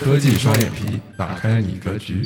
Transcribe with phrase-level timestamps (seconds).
[0.00, 2.24] 科技双眼皮，打开你格局。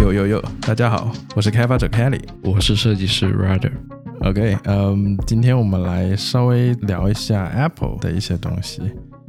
[0.00, 3.72] 有有有，大家好，我是开发者 Kelly，我是设计师 Rider。
[4.20, 8.82] OK，嗯，今天我们来稍微聊一下 Apple 的一些东西。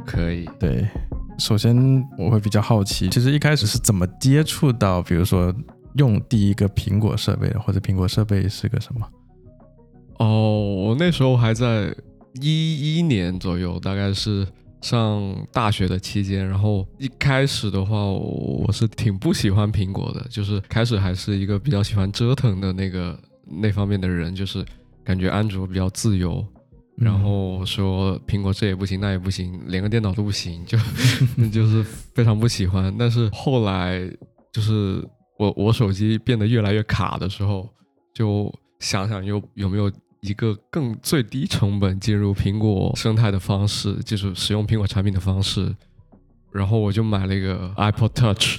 [0.06, 0.88] 可以，对，
[1.40, 1.76] 首先
[2.18, 5.54] 我会比较好奇，其实一开始是怎么接触到，比如说
[5.98, 9.08] 用第一个苹果设备的，或者苹果设备是个什么？
[10.20, 11.94] 哦，我那时候还在
[12.42, 14.48] 一一年左右，大概是
[14.82, 16.48] 上大学的期间。
[16.48, 24.64] 然后一开始的话，我是挺不喜欢苹果的，就是开始还是一个比较喜欢折腾的那个那方面的人，就是
[25.04, 26.46] 感觉安卓比较自由。
[26.98, 30.78] 然后 说苹果这也不行那也不行，连个电脑都不行，就
[31.52, 32.96] 就是非常不喜欢。
[32.98, 34.10] 但是后来
[34.54, 35.06] 就是
[35.38, 37.70] 我我手机变得越来越卡的时候，
[38.14, 45.76] 就想想有有没有一个更最低成本进入苹果生态的方式，就是使用苹果产品的方式。
[46.52, 48.58] 然后我就买了一个 Apple Touch，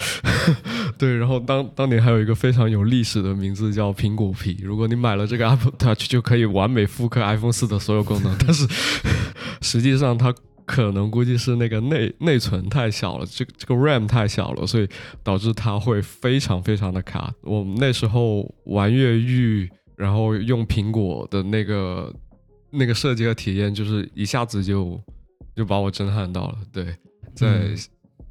[0.99, 4.59] 对，然后当当年还有一个非常有历史的名字叫苹果皮。
[4.63, 8.37] 如果你买了这个 Apple Touch，就可以完美复刻 iPhone 四的所有功能。
[8.39, 8.69] 但是
[9.63, 10.35] 实际上它
[10.67, 14.89] 可能估计是那个内内存太小了，这这个 RAM 太小了，所以
[15.23, 17.33] 导致它会非常非常的卡。
[17.43, 22.13] 我们那时候玩越狱，然后用苹果的那个
[22.71, 25.01] 那个设计和体验，就是一下子就
[25.55, 26.59] 就把我震撼到了。
[26.73, 26.95] 对。
[27.35, 27.75] 在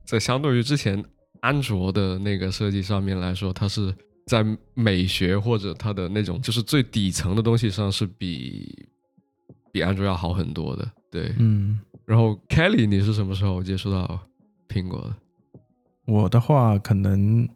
[0.03, 1.03] 在相对于之前
[1.41, 3.93] 安卓的那个设计上面来说，它是
[4.25, 8.87] 在美学或者它的那种就是最底层的东西上是比
[9.71, 10.91] 比安卓要好很多的。
[11.11, 11.79] 对，嗯。
[12.05, 14.19] 然后 Kelly，你是什么时候接触到
[14.69, 15.15] 苹果的？
[16.05, 17.47] 我的话，可能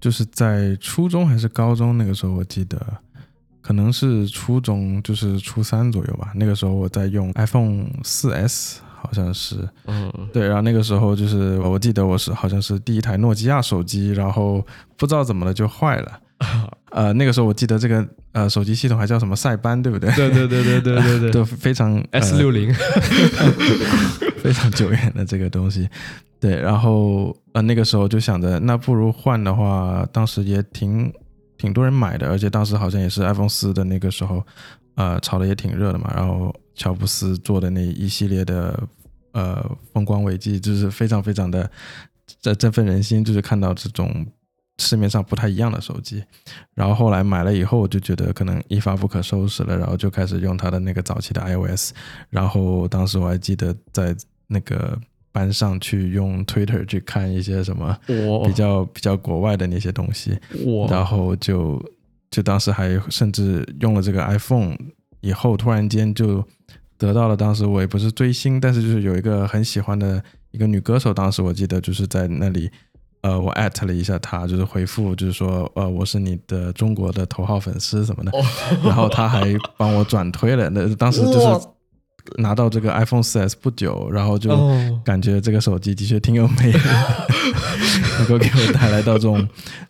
[0.00, 2.80] 就是在初中还是高中那个时候，我记得
[3.60, 6.32] 可能是初中，就是初三左右吧。
[6.34, 8.80] 那个时候我在用 iPhone 四 S。
[9.04, 14.64] 好像是，嗯，对，然后那个时候就是我记得我是好像是第一台诺基亚手机，然后
[14.96, 16.20] 不知道怎么了就坏了，
[16.92, 20.10] 呃，那个时候我记得这个呃手机系统还叫什么塞班，对不对？
[20.14, 22.72] 对对对对对对对， 都非常 S 六零，
[24.42, 25.88] 非常久远的这个东西，
[26.40, 31.12] 对，然后呃那个时候就想着那不如换的话，当时也挺
[31.56, 34.44] 挺多人买的，而且当时好像也是 iPhone 四的那个时候。
[34.94, 38.78] 呃，炒的也挺热的嘛，然后乔布斯做的那一系列的
[39.32, 39.64] 呃
[39.94, 41.68] 风光伟绩，就是非常非常的
[42.42, 44.14] 在振奋人心，就是看到这种
[44.82, 46.22] 市面上不太一样的手机，
[46.74, 51.92] 然后后来买了以后，我就觉得可能一发不可收拾了，然后就开始用它的那个早期的 iOS，
[52.28, 54.14] 然后当时我还记得在
[54.46, 54.98] 那个
[55.30, 57.96] 班上去用 Twitter 去看一些什么
[58.44, 60.36] 比较比较国外的那些东西，
[60.90, 61.82] 然后就。
[62.32, 64.74] 就当时还甚至用了这个 iPhone
[65.20, 66.42] 以后，突然间就
[66.96, 67.36] 得到了。
[67.36, 71.12] 当时我也不是追星，但是就是有一个很喜欢的一个女歌手。
[71.12, 72.70] 当时我记得就是在那里，
[73.22, 78.32] 呃，我艾特了一下他，就是回复，就是说，呃，我是你的中国的头号粉丝什么的。
[78.84, 80.68] 然后他还帮我转推了。
[80.70, 81.66] 那当时就是
[82.36, 84.50] 拿到这个 iPhone 4S 不久，然后就
[85.04, 86.78] 感觉这个手机的确挺有魅力，
[88.18, 89.48] 能够给我带来到这种。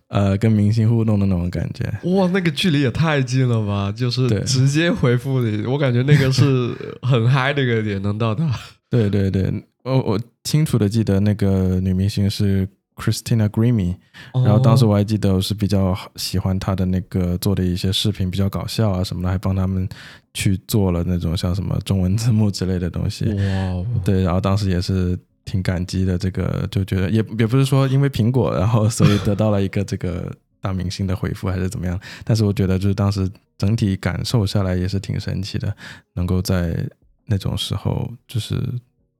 [0.08, 3.90] 呃，跟明星互动的那种感觉，哇，那个距离也太近了吧！
[3.90, 8.44] 就是直接回复你，我感觉那个是 很嗨的一个点，能到达。
[8.90, 9.50] 对对对，
[9.84, 13.96] 我我清楚的记得那个女明星是 Christina Grimmie，
[14.32, 19.88] 然后当时我还记得我是比较喜欢她的那个做的一些视频，比较搞笑啊什么的，还帮他们
[20.34, 23.26] 去做了那种像什么中文字幕之类的东西。
[23.26, 25.18] 哇，对，然后当时也是。
[25.44, 33.28] 挺感激的，这个就觉得也也不是说因为苹果，然后所以得到了一个这个大明星的回复还是怎么样，但是我觉得就是当时
[33.58, 35.76] 整体感受下来也是挺神奇的，
[36.14, 36.88] 能够在
[37.26, 38.56] 那种时候就是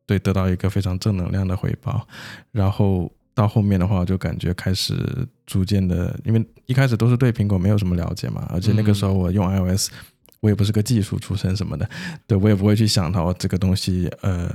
[0.07, 2.07] 对得到一个非常正能量的回报，
[2.53, 9.91] 然后到后面的话就感觉开始逐渐的，因为一开始都是对苹果没有什么了解嘛，而且那个时候我用 iOS，
[10.41, 11.89] 我也不是个技术出身什么的，
[12.27, 14.51] 对我也不会去想到这个东西，呃。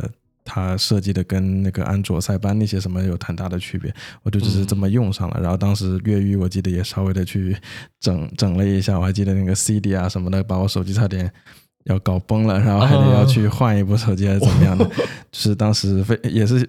[0.50, 3.94] 它设计的跟那个安卓塞班那些什么有很大的区别，
[4.24, 5.41] 我就只是这么用上了。
[5.41, 7.53] 然后当时越狱，我记得也稍微的去
[8.00, 11.30] 整整了一下，我还记得那个 CD 啊什么的，把我手机差点
[11.83, 14.85] 要搞崩了，然后还得要去换一部手机还是怎么样的。
[15.33, 16.65] 就是当时非也是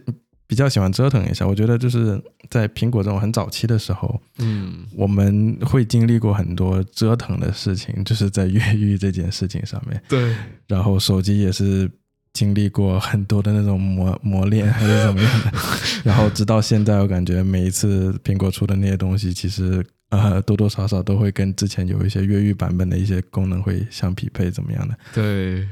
[0.49, 1.47] 比较喜欢折腾一下。
[1.47, 10.03] 我觉得就是在苹果这种很早期的时候，嗯，我们会经历过很多折腾的事情，就是在越狱这件事情上面。
[10.09, 10.35] 对，
[10.67, 11.89] 然后手机也是。
[12.35, 15.53] 经历过很多的那种磨磨练还是怎么样的，
[16.05, 24.97] 然后直到现在，我感觉每一次苹果出的那些东西，其实呃多多少少都会跟之前有一些越狱版本的一些功能会相匹配，怎么样的？
[25.13, 25.67] 对，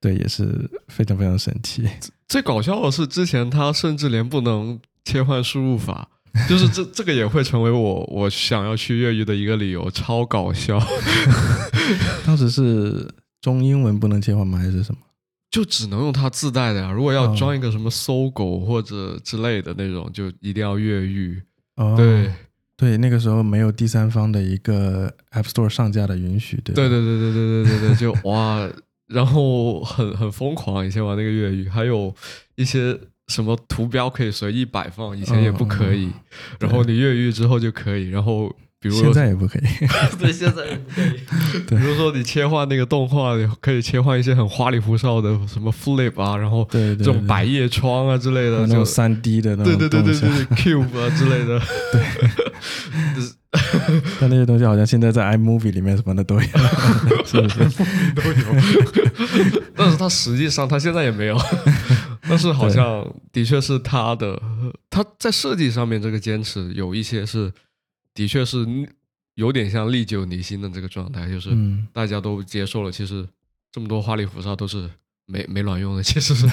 [0.00, 1.88] 对，也是非常非常神奇。
[2.28, 6.08] 最搞笑的是，之前它甚至连不能切换输入法，
[6.48, 10.78] 就是这这个也会成为我我想要去越狱的一个理由，超搞笑。
[12.24, 13.08] 当时是
[13.40, 14.58] 中英文不能切换吗？
[14.58, 15.00] 还是什么？
[15.50, 16.92] 就只能用它自带的呀。
[16.92, 21.42] 如果要哦装一个什么搜狗或者之类的那种，就一定要越狱。
[21.76, 22.30] 哦，对，
[22.76, 28.68] 对，那个时候没有第三方的一个 App Store 上架的允许，对对对对对对对对对，就哇，
[29.08, 32.14] 然后很很疯狂，以前玩那个越狱，还有
[32.56, 36.10] 一些什么图标可以随意摆放，以前也不可以，
[36.60, 39.62] 然后你越狱之后就可以，然后比如 现在也不可以。
[40.18, 41.20] 对现在也不可以，
[41.68, 51.60] 比如说你切换那个动画，可以切换一些很花里胡哨的什么 flip 啊，然后这种百叶窗啊之类的，那种三 D 的那种对对对对对 cube 啊之类的，
[51.92, 52.02] 对。
[54.20, 56.42] 但那些东西好像现在在 iMovie 里面什么的都有，
[57.24, 57.58] 是不是？
[58.14, 58.62] 都有，
[59.74, 61.38] 但是它实际上它现在也没有，
[62.28, 63.02] 但是好像
[63.32, 64.38] 的确是它的，
[64.90, 67.50] 它在设计上面这个坚持有一些是，
[68.18, 68.66] 的确是
[69.36, 73.24] 有点像历久弥新的这个状态，就是嗯，大家都接受了，其实
[73.70, 74.90] 这么多花里胡哨都是
[75.26, 76.44] 没没卵用的，其实是，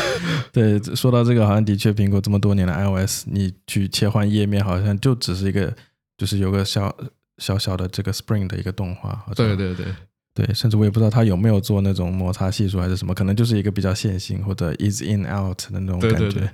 [0.50, 5.76] 对，说到这个，好像的确苹果这么多年的 iOS，你去切换页面，好像就只是一个，
[6.16, 6.96] 就是有个小
[7.36, 9.94] 小小的这个 Spring 的一个动画，好像对对对。
[10.32, 16.18] 对，甚至我也不知道他有没有做那种摩擦系数还是什么，可能就是一个比较线性或者 is in out 的那种感觉。
[16.18, 16.50] 对对对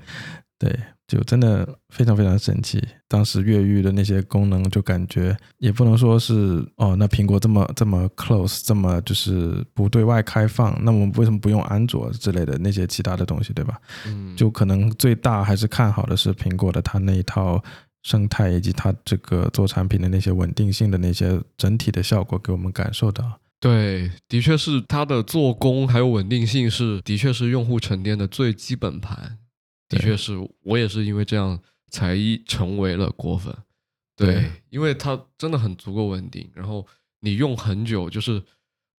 [0.59, 0.75] 对
[1.07, 2.83] 就真的非常非常神奇。
[3.07, 13.79] 当时越狱的那些功能，就感觉也不能说是哦，那苹果这么这么 close，这么就是不对外开放，那我们为什么不用安卓之类的那些其他的东西，对吧？
[14.07, 17.63] 嗯，就可能最大还是看好的是苹果的它那一套
[18.03, 23.39] 生态以及它这个做产品的那些稳定性的那些整体的效果给我们感受到。
[23.61, 29.39] 对，的确是它的做工还有稳定性是，的确是用户沉淀的最基本盘。
[29.89, 31.59] 的确是我也是因为这样
[31.91, 33.55] 才一成为了果粉。
[34.17, 36.87] 对，对因为它真的很足够稳定，然后
[37.21, 38.43] 你用很久，就是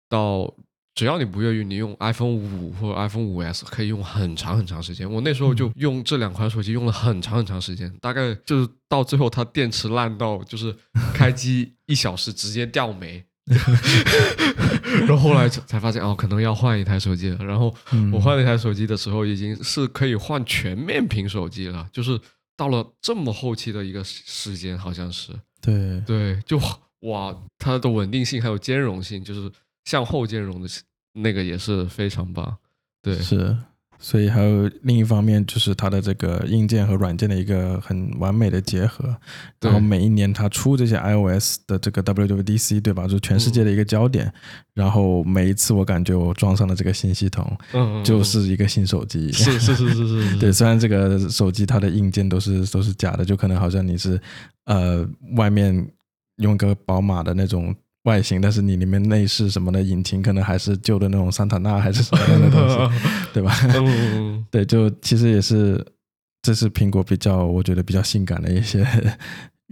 [0.08, 0.54] 到
[0.94, 5.12] 只要你不越狱，你用 iPhone 五或者 iPhone 五 S 可以用很长很长时间。
[5.12, 10.76] 我那时候就用这两款手机用了很长很长时间，大概就是到最后它电池烂到就是
[11.14, 13.26] 开机一小时直接掉没。
[15.08, 17.46] 然后后来才才发现哦，可能要换一台手机了。
[17.46, 22.20] 然后嗯我换了一台手机的时候，已经是可以换全面屏手机了，就是
[22.56, 26.60] 到了这么后期的一个时时间，好像是对对，就
[27.02, 29.52] 哇，它的稳定性还有兼容性，就是
[29.86, 30.68] 向后兼容的
[31.14, 32.58] 那个也是非常棒。
[33.02, 33.56] 对，是，
[34.00, 39.16] 所以还有另一方面就是它的这个硬件和软件的一个很完美的结合。
[39.60, 43.04] 然后每一年它出这些 iOS 的这个 WWDC，对吧？
[43.04, 44.32] 就是全世界的一个焦点。
[44.74, 49.32] 然后每一次我感觉我装上了这个新系统，嗯，嗯就是一个新手机。
[49.32, 54.22] 是是是是是是， 对，虽然这个手机它的硬件都是都是假的，就可能好像你是
[54.66, 55.04] 呃
[55.36, 55.90] 外面
[56.38, 57.76] 用个宝马的那种
[58.08, 62.76] 外形， 但是你里面内饰什么的引擎可能还是旧的那种桑塔纳还是什么样的东西，
[63.34, 63.54] 对吧？
[64.50, 65.86] 对，就其实也是
[66.42, 68.86] 这是苹果比较我觉得比较性感的一些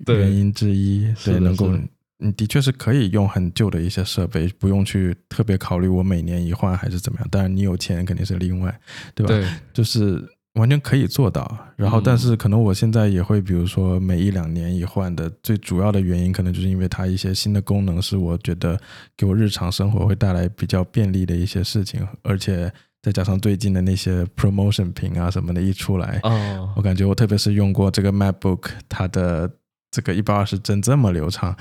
[0.07, 1.71] 原因之一，对，能够
[2.17, 7.27] 你的确是可以用很旧的一些设备，不用去特别考虑我每年一换还是怎么样。
[7.29, 8.77] 当然你有钱肯定是另外，
[9.13, 9.33] 对吧？
[9.33, 10.23] 对，就是
[10.55, 11.57] 完全可以做到。
[11.77, 18.79] 然后，嗯但是可能我现在也会，比如说每一两年一换的，最主要的原因可能就是因为它一些新的功能是我觉得
[19.15, 22.71] 给我日常生活会带来比较便利的一些事情，而且
[23.01, 29.49] 再加上最近的那些 promotion 屏啊什么的一出来，哦我感觉我特别是用过这个 MacBook，它的
[29.91, 31.55] 这个一百二十帧这么流畅。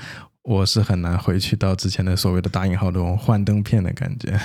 [0.45, 4.39] 我是很难回去到之前的所谓的打引号的那种幻灯片的感觉。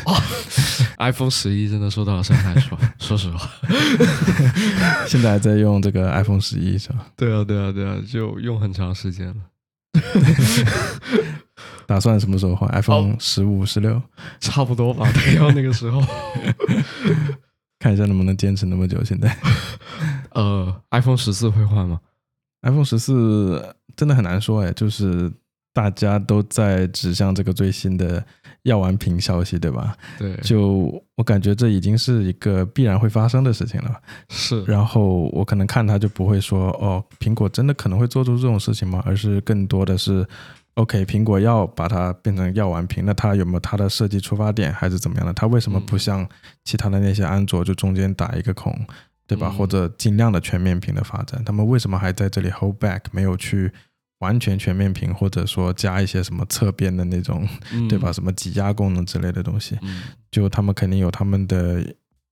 [0.98, 3.50] iPhone 十一真的受到了伤害，说 说实话。
[5.06, 7.06] 现在还在用这个 iPhone 十一是吧？
[7.16, 9.34] 对啊，对啊，对啊，就用很长时间了。
[11.86, 14.00] 打算什么时候换哦？iPhone 十五、十六，
[14.40, 16.00] 差不多吧，得要那个时候。
[17.78, 19.02] 看一下能不能坚持那么久。
[19.04, 19.36] 现在
[20.30, 22.00] 呃，iPhone 十四会换吗
[22.62, 25.30] ？iPhone 十四真的很难说哎，就是
[25.72, 28.24] 大家都在指向这个最新的
[28.64, 29.96] 药丸屏消息，对吧？
[30.18, 33.94] 对，就我感觉这已经是一个必然会发生的事情了。
[34.28, 39.02] 是然后我可能看它就不会说哦，苹果真的可能会做出这种事情吗？
[39.06, 40.26] 而是更多的是
[40.74, 45.32] ，OK，苹果要把它变成药丸屏，那它有没有它的设计出发点，还是怎么样的？
[45.32, 46.28] 它为什么不嗯像
[46.64, 48.76] 其他的那些安卓就中间打一个孔，
[49.26, 49.48] 对吧？
[49.52, 51.40] 嗯或者尽量的全面屏的发展？
[51.44, 53.72] 他们为什么还在这里 hold back，没有去
[54.20, 58.10] 完全全面屏，或者说加一些什么侧边的那种，嗯对吧？？
[58.10, 61.84] 什么挤压功能之类的东西，嗯就他们肯定有他们的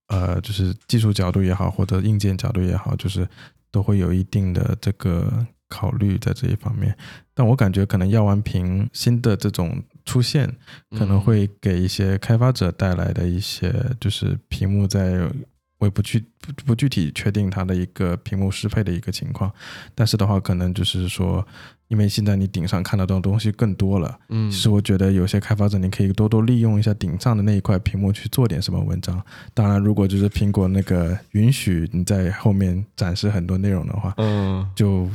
[0.08, 3.28] 呃，就是技术角度也好，或者硬件角度也好，就是
[3.70, 6.96] 都会有一定的这个考虑在这一方面。
[7.34, 10.46] 但我感觉可能药丸屏新的这种出现，
[10.90, 15.30] 可嗯能会给一些开发者带来的一些，就是屏幕在
[15.78, 19.52] 我也不具不不具体确定它的一个屏幕适配的一个情况，
[19.94, 21.46] 但是的话，可能就是说，
[21.88, 29.22] 因为现在你顶上看得到的东西更多了，嗯，其实我觉得有些开发者你可以多多利用一下顶上的那一块屏幕去做点什么文章。
[29.52, 35.08] 当然，如果就是苹果那个允许你在后面展示很多内容的话，嗯就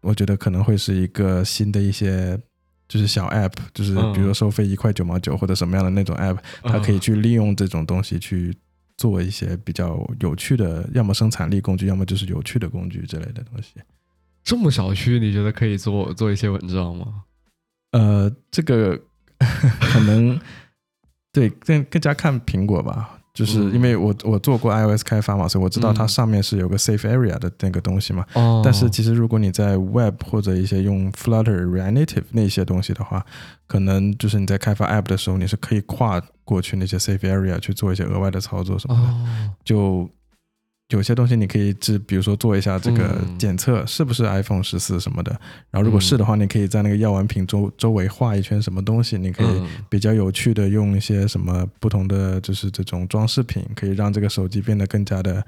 [0.00, 2.40] 我觉得可能会是一个新的一些。
[2.90, 8.56] 就是小 app，就是嗯比如说收费一块九毛九或者什么样的那种 app，、它可以嗯去利用这种东西去
[8.96, 13.74] 做一些比较有趣的，要么生产力工具，要么就是有趣的工具之类的东西。
[14.48, 17.04] 这么小区，你觉得可以做做一些文章吗？
[17.92, 18.98] 呃，这个
[19.38, 20.40] 可能
[21.30, 28.24] 对更更加看苹果吧，就是嗯因为我我做过 iOS 开发嘛，所以我知道它嗯上面是有个 Safe Area 的那个东西嘛。
[28.32, 33.24] 哦但是其实如果你在 Web 或者一些用 Flutter、React Native 那些东西的话，
[33.66, 39.02] 可能就是你在开发 App 的时候，你是可以跨过去那些 Safe Area 去做一些额外的操作什么的。
[39.02, 40.10] 哦，就
[40.88, 45.30] 有些东西你可以只比如说做一下这个嗯检测是不是 iPhone 十四什么的，
[45.70, 55.44] 然后如果是的话，你可以在那个药丸瓶周周围画一圈什么东西，你可以嗯比较有趣的用一些什么不同的就是这种装饰品，可以让这个手机变得更加的。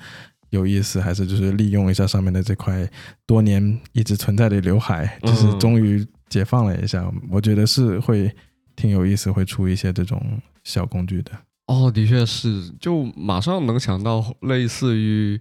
[0.50, 2.84] 有意思，还是就是利用一下上面的这块
[3.24, 7.08] 多年一直存在的刘海，就是嗯终于解放了一下。
[7.30, 8.28] 我觉得是会
[8.74, 10.20] 挺有意思，会出一些这种
[10.64, 11.30] 小工具的。
[11.70, 15.40] 哦，的确是，就马上能想到类似于，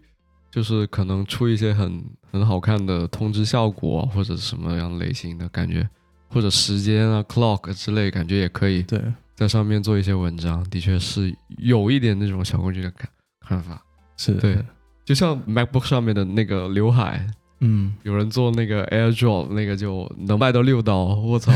[0.51, 5.89] 就是可能出一些很很好看的通知效果，或者什么样类型的感觉，
[6.27, 9.01] 或者时间啊 clock 之类，感觉也可以对，
[9.33, 10.63] 在上面做一些文章。
[10.69, 13.09] 的确是有一点那种小工具的看
[13.39, 13.83] 看法，
[14.15, 14.63] 是，对
[15.03, 17.25] 就像 MacBook 上面的那个刘海，
[17.61, 21.51] 嗯，有人做那个 AirDrop，那个就能卖到六刀，我操！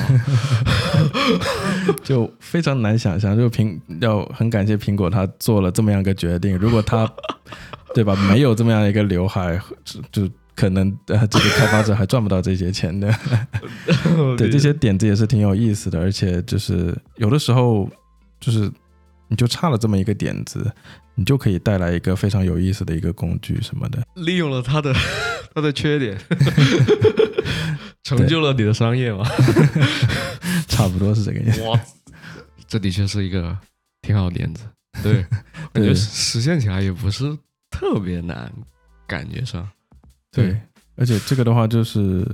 [2.04, 6.58] 就非常难想象，就苹要很感谢苹果，它做了这么样一个决定。
[6.58, 7.10] 如果它
[7.96, 13.10] 对吧，没有这么样一个刘海，就就可能呃 这个开发者还赚不到这些钱的。
[14.38, 17.90] 对，这些点子也是挺有意思的，而且就是有的时候
[18.40, 18.70] 就是
[19.30, 20.70] 你就差了这么一个点子，
[21.16, 24.04] 你就可以带来一个非常有意思的一个工具什么的。
[24.16, 24.94] 利用了它的
[25.54, 26.18] 它的缺点，
[28.04, 29.24] 成就了你的商业嘛？
[30.68, 31.62] 差不多是这个意思。
[31.64, 31.80] 哇，
[32.68, 33.56] 这的确是一个
[34.02, 34.64] 挺好的点子，
[35.04, 35.24] 对，
[35.72, 37.38] 感觉得实现起来也不是
[37.70, 38.52] 特别难，
[39.08, 39.68] 感觉上，
[40.32, 40.60] 对，
[40.96, 42.26] 而且这个的话就是，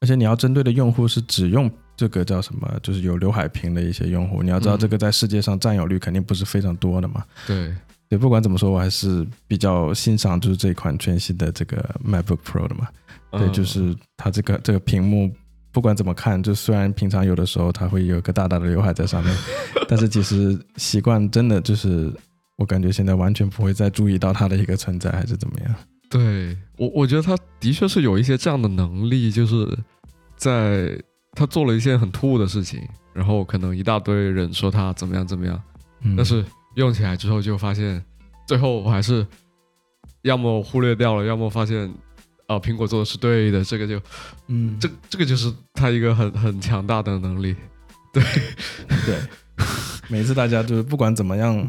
[0.00, 4.42] 而且你要针对的用户是只用这个叫什么，就是有刘海屏的一些用户。
[4.42, 7.24] 你要知道，嗯这个在世界上占有率肯定不是非常多的嘛。
[7.46, 7.72] 对，
[8.08, 12.88] 对，不管怎么说，我还是比较欣赏就是这款全新的这个 MacBook Pro 的嘛。
[13.32, 15.30] 对，嗯就是它这个这个屏幕，
[15.72, 19.36] 不管怎么看，就虽然平常有的时候它会有个大大的刘海在上面，
[19.88, 22.12] 但是其实习惯真的就是。
[22.58, 25.74] 我感觉现在完全不会再注意到它的一个存在，还是怎么样？
[26.08, 29.78] 对我，我觉得他的确是有一些这样的能力，就是
[30.36, 30.98] 在
[31.32, 32.80] 他做了一些很突兀的事情，
[33.12, 35.62] 然后可能一大堆人说他怎么样怎么样，
[36.00, 36.42] 嗯，但是
[36.76, 38.02] 用起来之后就发现，
[38.46, 39.26] 最后我还是
[40.22, 41.92] 要么忽略掉了，要么发现
[42.46, 44.00] 啊、苹果做的是对的，这个就
[44.46, 47.56] 嗯，这这个就是它一个很很强大的能力。
[48.12, 48.22] 对，
[49.04, 49.18] 对，
[50.08, 51.68] 每次大家就是不管怎么样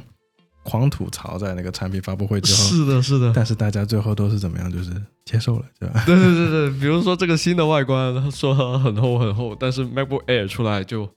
[0.64, 4.92] 狂吐槽在那个产品发布会之后，是的，是的，但是大家最后都是怎么样，就是
[5.26, 6.04] 接受了，对吧？
[6.06, 11.10] 对对对对，比如说这个新的外观，他说它很厚很厚，但是 MacBook Air 出来就，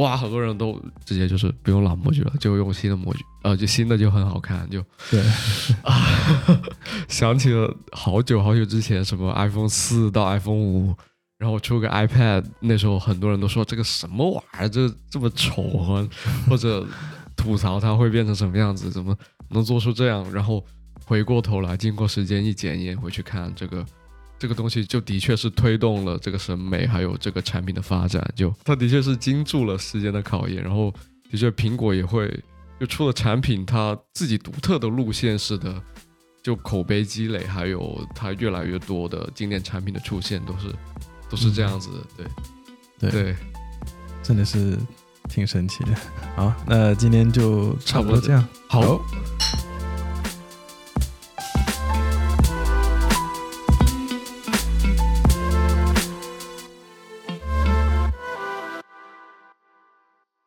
[0.00, 5.20] 哇，很多人都直接就是不用老模具了，就用新的模具，呃，就新的就很好看，就 对，
[5.84, 6.06] 啊，
[7.08, 10.94] 想起了好久好久之前，什么 iPhone 四到 iPhone 五，
[11.38, 16.08] 然后出个 iPad，那时候很多人都说这个什么玩意儿，这这么丑啊，
[16.48, 16.86] 或者
[17.36, 19.16] 吐槽它会变成什么样子，怎么
[19.50, 20.26] 能做出这样？
[20.32, 20.64] 然后
[21.04, 23.84] 回过头来，经过时间一检验，回去看这个
[24.40, 30.92] 这个东西，就的确是推动了这个审美，还有这个产品的发展，就它的确是经住了时间的考验，然后
[31.30, 32.42] 的确苹果也会
[32.80, 35.80] 就出了产品，它自己独特的路线式的。
[36.42, 40.74] 就口碑积累，还有它越来越多的经典产品的出现，都是
[41.28, 42.26] 都是这样子的，
[42.98, 43.36] 对对对，
[44.22, 44.78] 真的是
[45.28, 45.90] 挺神奇的。
[46.34, 48.42] 好，那今天就差不多这样。
[48.66, 49.00] 好好